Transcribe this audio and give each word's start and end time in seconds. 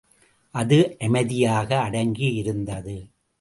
அது 0.55 0.97
அமைதியாக 0.99 1.69
அடங்கியிருந்தது. 1.89 2.97